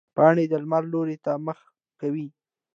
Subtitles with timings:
[0.15, 1.59] پاڼې د لمر لوري ته مخ
[1.99, 2.27] کوي